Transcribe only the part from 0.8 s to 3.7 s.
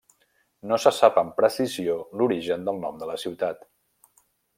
se sap amb precisió l'origen del nom de la ciutat.